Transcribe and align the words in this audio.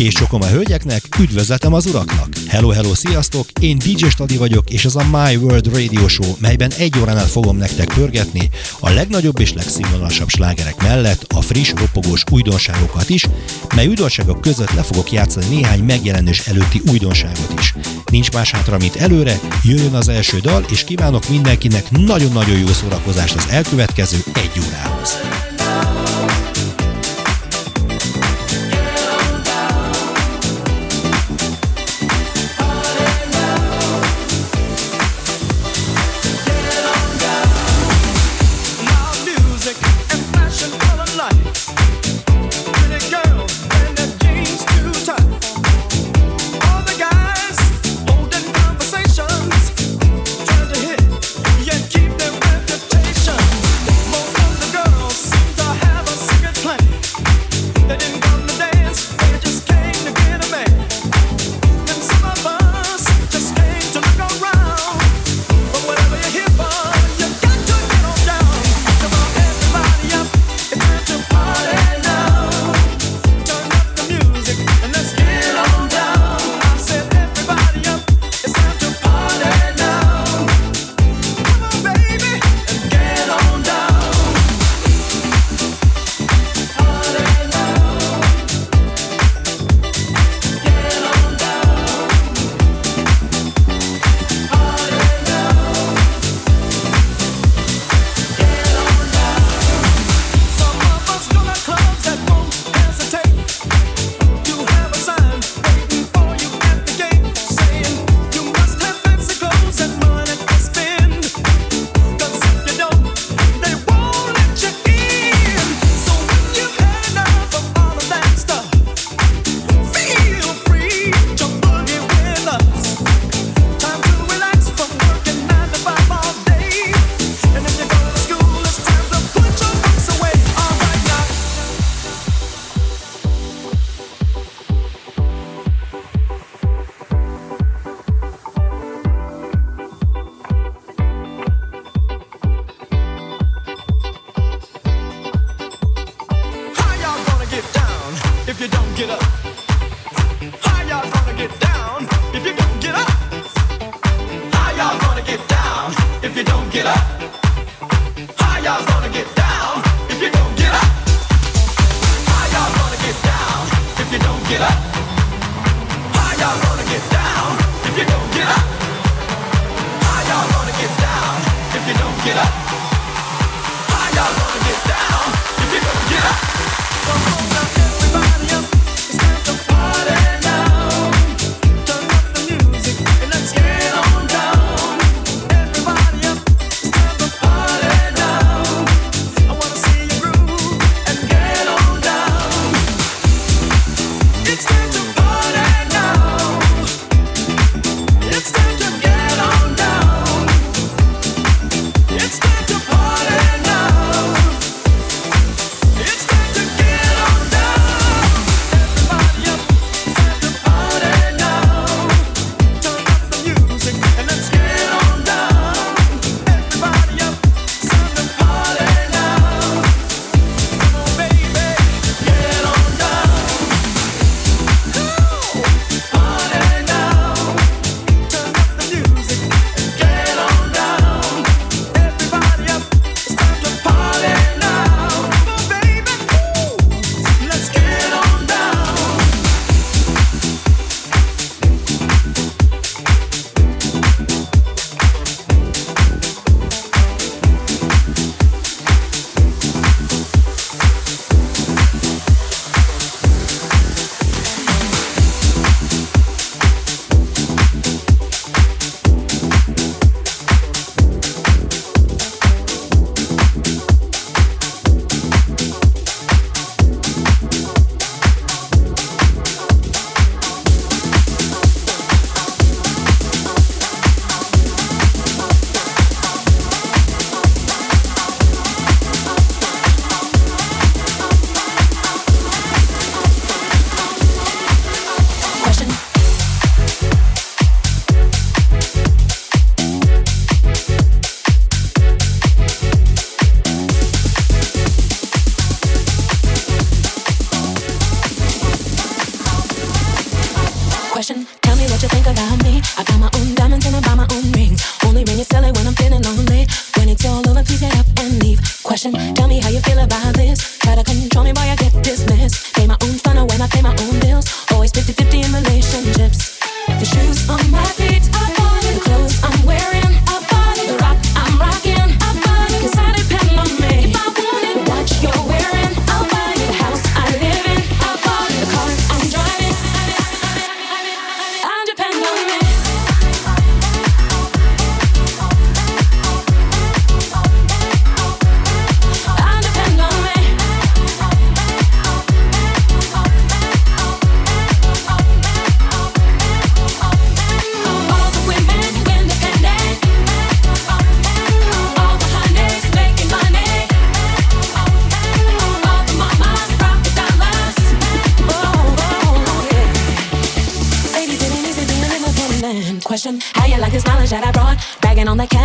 Késcsokom 0.00 0.42
a 0.42 0.46
hölgyeknek, 0.46 1.02
üdvözletem 1.18 1.72
az 1.72 1.86
uraknak! 1.86 2.28
Hello, 2.48 2.68
hello, 2.68 2.94
sziasztok! 2.94 3.46
Én 3.60 3.78
DJ 3.78 4.06
Stadi 4.08 4.36
vagyok, 4.36 4.70
és 4.70 4.84
ez 4.84 4.94
a 4.94 5.04
My 5.10 5.36
World 5.36 5.66
Radio 5.66 6.08
Show, 6.08 6.34
melyben 6.38 6.72
egy 6.78 6.98
óránál 7.00 7.26
fogom 7.26 7.56
nektek 7.56 7.92
pörgetni 7.94 8.50
a 8.78 8.90
legnagyobb 8.90 9.40
és 9.40 9.52
legszínvonalasabb 9.52 10.28
slágerek 10.28 10.82
mellett 10.82 11.32
a 11.32 11.40
friss, 11.40 11.72
ropogós 11.76 12.24
újdonságokat 12.30 13.08
is, 13.08 13.26
mely 13.74 13.86
újdonságok 13.86 14.40
között 14.40 14.72
le 14.72 14.82
fogok 14.82 15.12
játszani 15.12 15.46
néhány 15.46 15.82
megjelenés 15.84 16.46
előtti 16.46 16.82
újdonságot 16.90 17.54
is. 17.58 17.74
Nincs 18.10 18.32
más 18.32 18.50
hátra, 18.50 18.78
mint 18.78 18.96
előre, 18.96 19.40
jöjjön 19.64 19.94
az 19.94 20.08
első 20.08 20.38
dal, 20.38 20.64
és 20.70 20.84
kívánok 20.84 21.28
mindenkinek 21.28 21.90
nagyon-nagyon 21.90 22.58
jó 22.58 22.66
szórakozást 22.66 23.36
az 23.36 23.46
elkövetkező 23.50 24.18
egy 24.34 24.62
órához. 24.66 25.18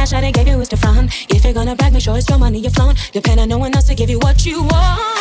Cash 0.06 0.24
I 0.24 0.32
gave 0.32 0.48
you 0.48 0.60
is 0.62 0.70
to 0.70 0.78
front. 0.78 1.12
If 1.30 1.44
you're 1.44 1.54
gonna 1.54 1.76
brag, 1.76 1.94
make 1.94 2.04
sure 2.04 2.18
it's 2.18 2.30
your 2.30 2.38
money 2.38 2.60
you're 2.60 2.72
flaunt. 2.72 3.12
Depend 3.12 3.40
on 3.40 3.50
no 3.50 3.58
one 3.58 3.74
else 3.74 3.88
to 3.88 3.96
give 3.96 4.10
you 4.10 4.20
what 4.20 4.46
you 4.46 4.64
want. 4.64 5.15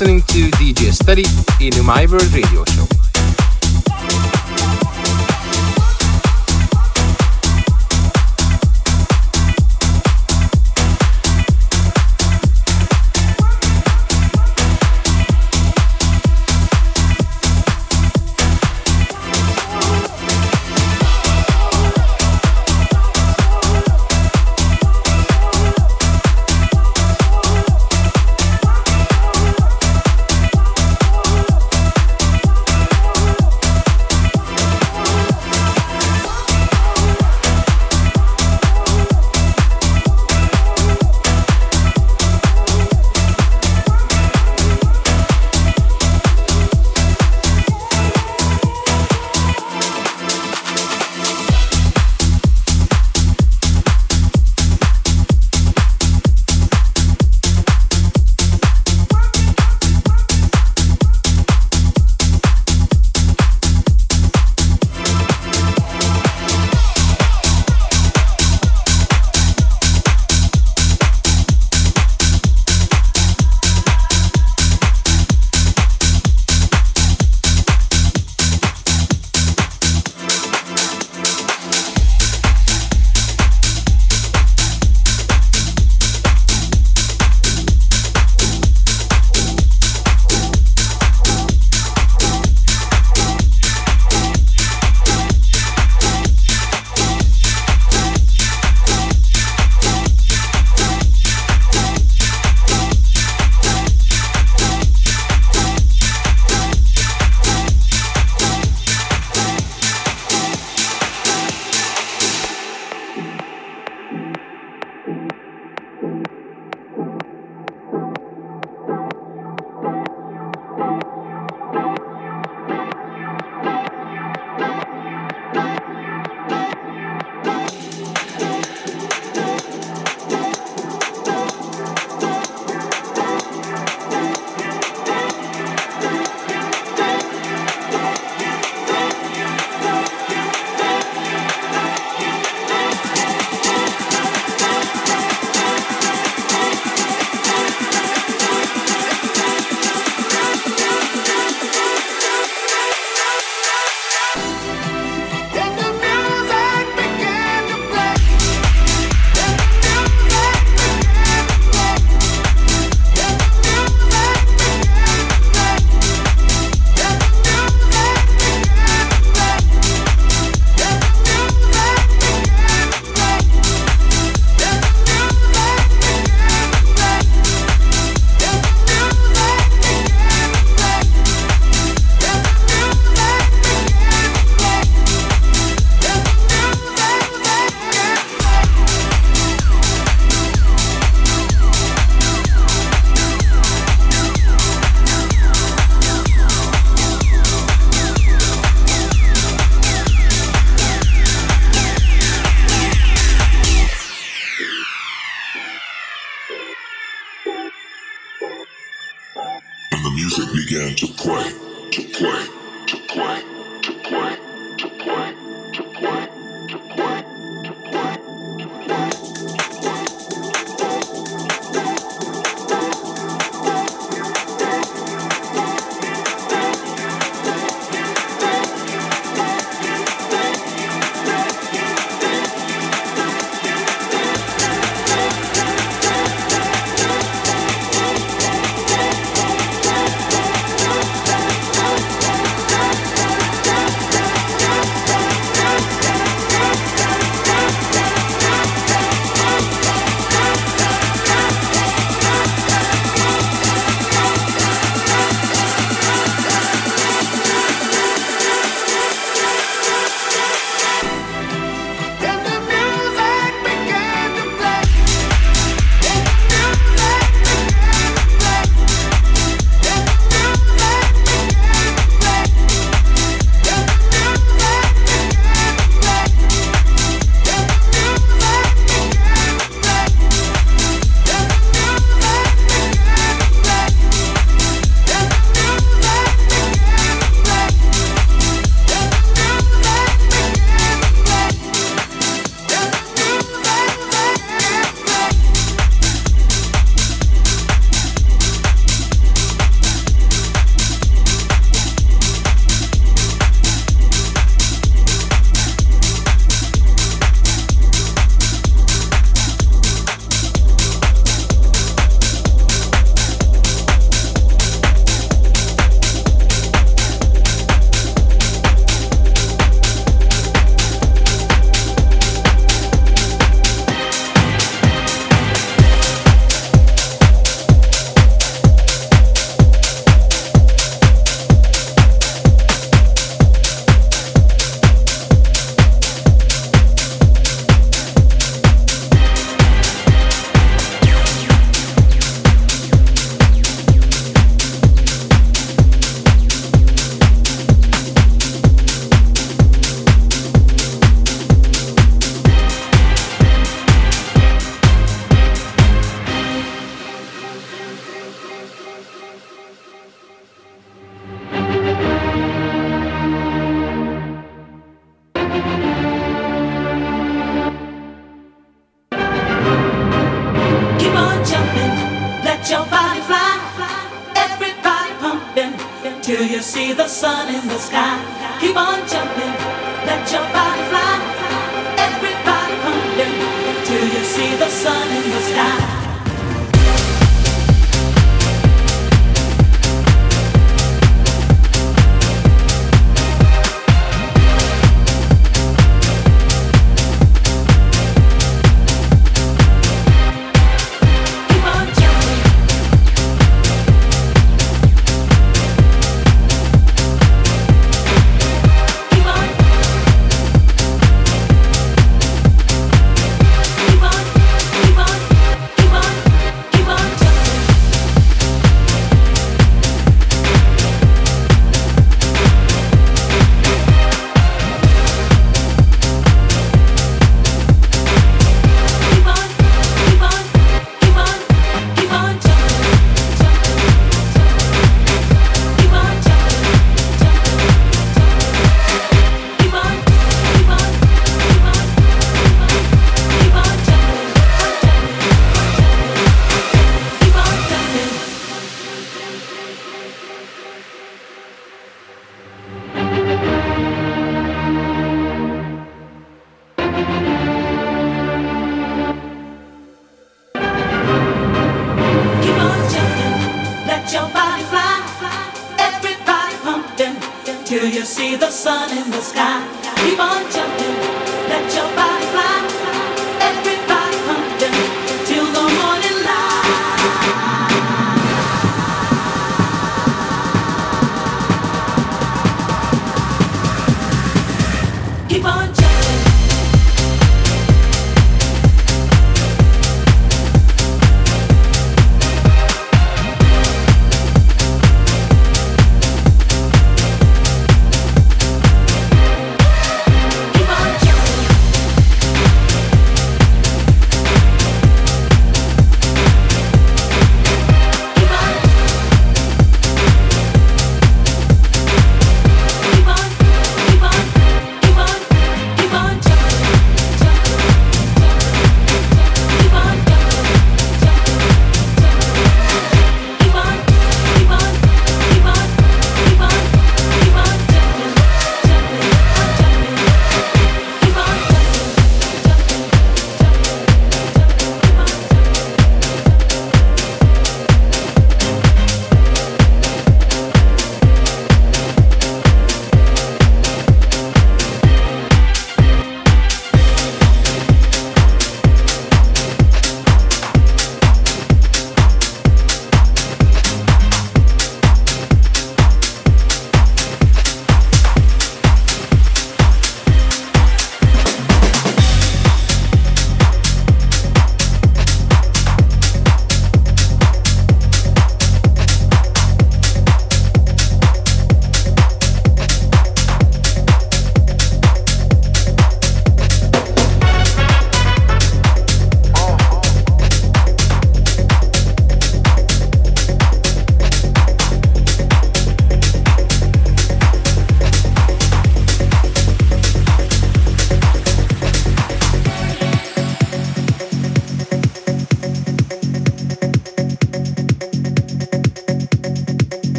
Listening 0.00 0.22
to 0.22 0.48
DJ 0.58 0.92
Study 0.92 1.24
in 1.60 1.72
World 2.06 2.32
Radio 2.32 2.64
Show. 2.66 2.77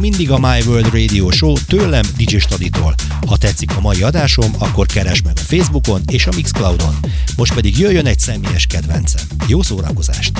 Mindig 0.00 0.30
a 0.30 0.38
My 0.38 0.62
World 0.66 0.92
Radio 0.92 1.30
Show 1.30 1.52
tőlem 1.66 2.04
DJ 2.16 2.36
Staditól. 2.36 2.94
Ha 3.26 3.36
tetszik 3.36 3.76
a 3.76 3.80
mai 3.80 4.02
adásom, 4.02 4.50
akkor 4.58 4.86
keresd 4.86 5.24
meg 5.24 5.34
a 5.36 5.40
Facebookon 5.40 6.02
és 6.06 6.26
a 6.26 6.30
Mixcloudon. 6.34 6.94
Most 7.36 7.54
pedig 7.54 7.78
jöjjön 7.78 8.06
egy 8.06 8.18
személyes 8.18 8.66
kedvencem. 8.66 9.26
Jó 9.48 9.62
szórakozást! 9.62 10.32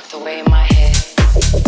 lock 0.00 0.08
the 0.10 0.18
way 0.18 0.38
in 0.38 0.50
my 0.50 0.66
head. 0.70 1.59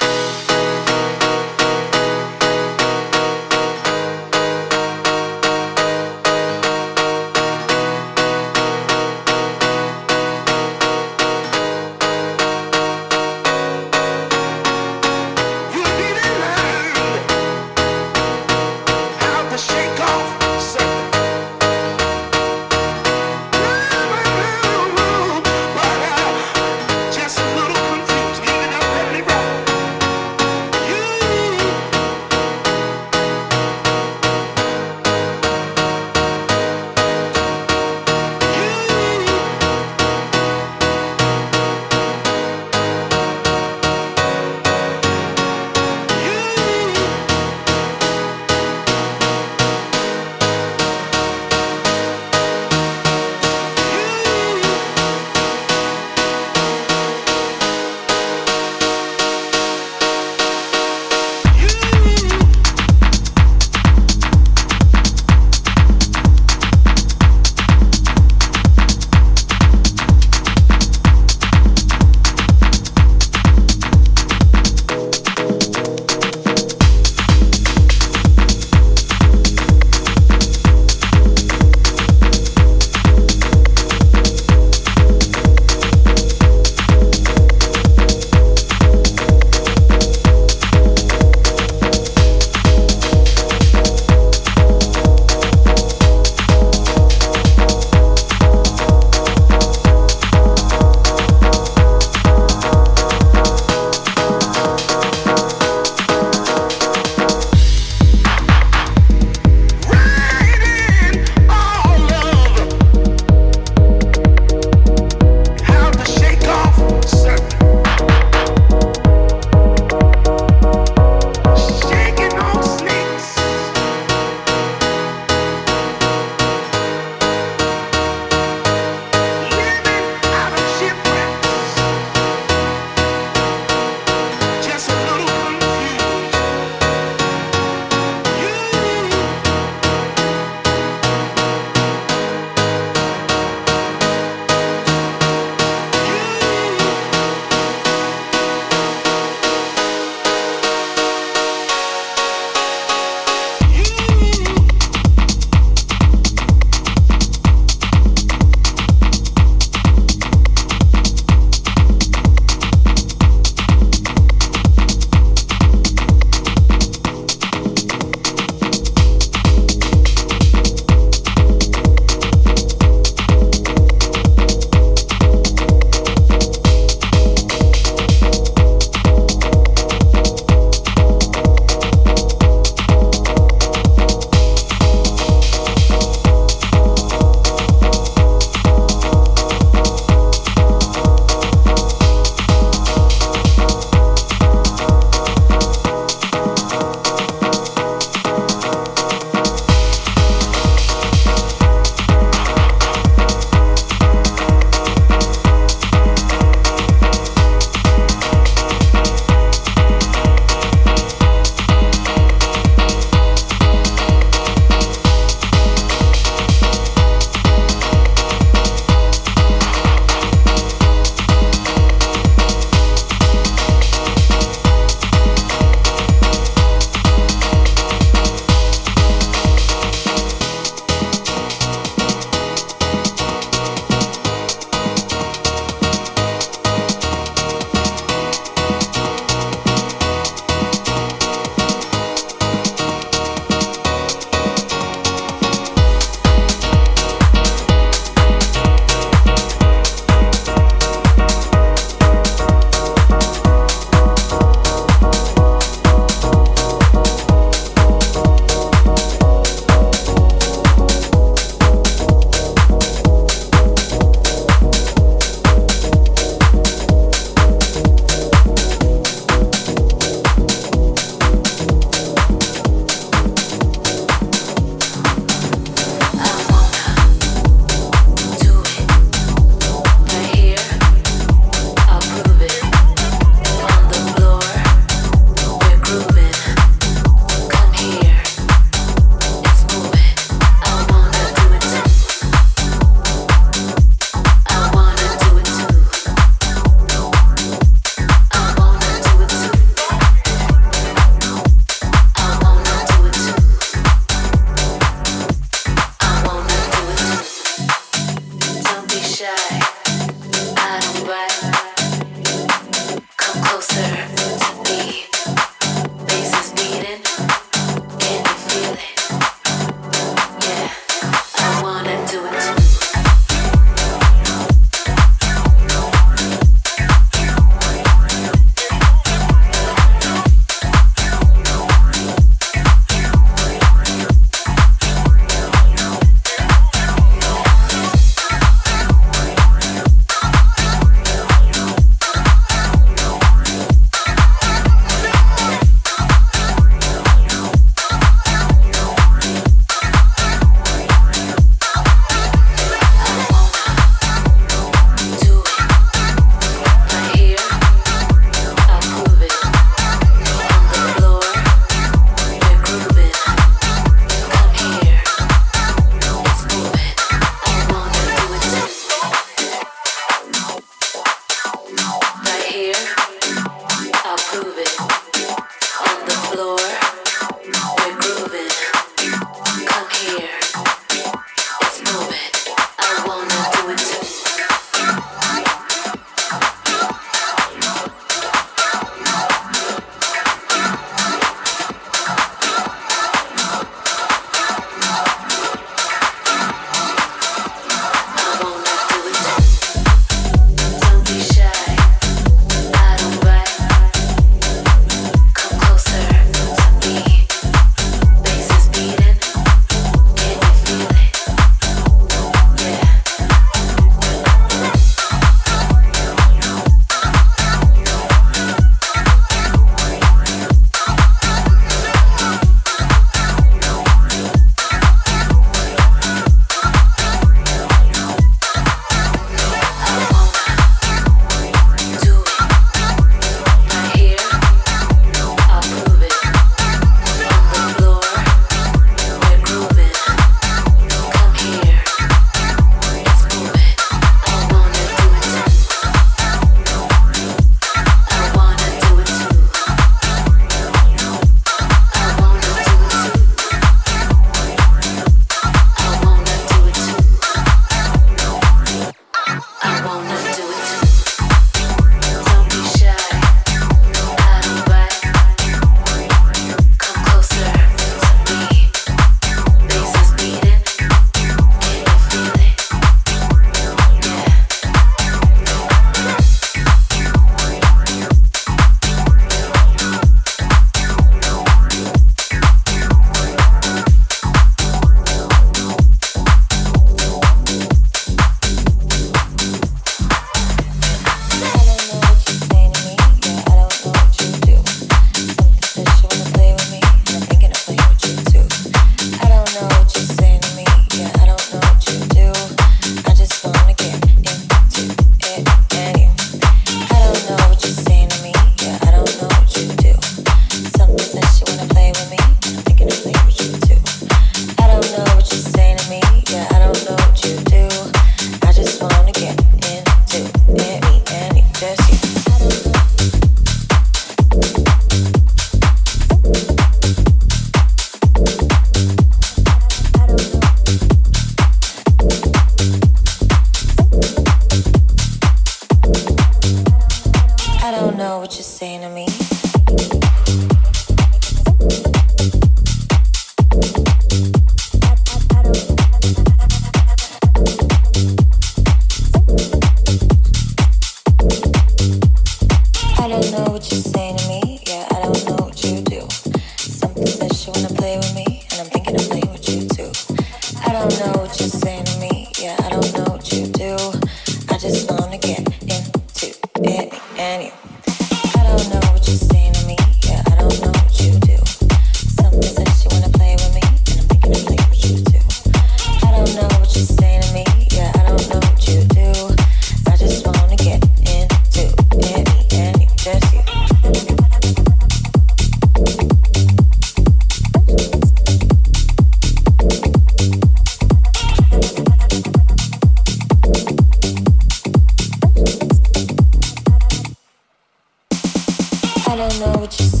know 599.41 599.53
what 599.53 599.79
you 599.79 599.85
say. 599.87 600.00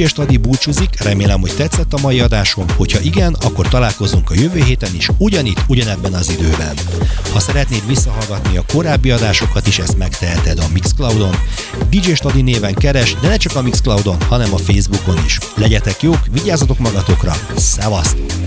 DJ 0.00 0.06
Stadi 0.06 0.36
búcsúzik, 0.36 1.02
remélem, 1.02 1.40
hogy 1.40 1.54
tetszett 1.56 1.92
a 1.92 1.98
mai 2.02 2.20
adásom, 2.20 2.66
hogyha 2.76 3.00
igen, 3.00 3.36
akkor 3.40 3.68
találkozunk 3.68 4.30
a 4.30 4.34
jövő 4.34 4.64
héten 4.64 4.94
is, 4.94 5.08
ugyanitt, 5.18 5.64
ugyanebben 5.66 6.12
az 6.12 6.30
időben. 6.30 6.76
Ha 7.32 7.40
szeretnéd 7.40 7.86
visszahallgatni 7.86 8.56
a 8.56 8.64
korábbi 8.72 9.10
adásokat 9.10 9.66
is, 9.66 9.78
ezt 9.78 9.96
megteheted 9.96 10.58
a 10.58 10.68
Mixcloudon. 10.72 11.34
DJ 11.90 12.12
Stadi 12.12 12.42
néven 12.42 12.74
keres, 12.74 13.16
de 13.20 13.28
ne 13.28 13.36
csak 13.36 13.56
a 13.56 13.62
Mixcloudon, 13.62 14.20
hanem 14.28 14.54
a 14.54 14.58
Facebookon 14.58 15.24
is. 15.24 15.38
Legyetek 15.54 16.02
jók, 16.02 16.20
vigyázzatok 16.32 16.78
magatokra, 16.78 17.34
szevasztok! 17.56 18.39